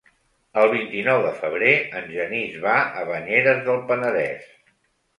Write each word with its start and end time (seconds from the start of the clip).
El 0.61 0.71
vint-i-nou 0.71 1.21
de 1.25 1.33
febrer 1.43 1.75
en 2.01 2.09
Genís 2.15 2.59
va 2.67 2.75
a 3.03 3.07
Banyeres 3.13 3.65
del 3.71 3.83
Penedès. 3.93 4.53